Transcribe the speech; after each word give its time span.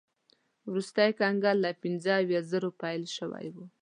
وروستی 0.69 1.09
کنګل 1.19 1.57
له 1.65 1.71
پنځه 1.83 2.11
اویا 2.19 2.41
زرو 2.51 2.69
پیل 2.81 3.03
شوی 3.15 3.47
و. 3.53 3.55